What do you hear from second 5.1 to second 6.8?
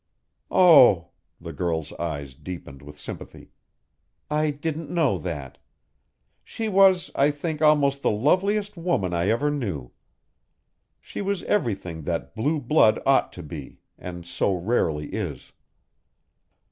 that. She